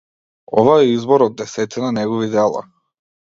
Ова 0.61 0.77
е 0.85 0.87
избор 0.93 1.25
од 1.27 1.35
десетина 1.43 1.91
негови 1.99 2.31
дела. 2.37 2.65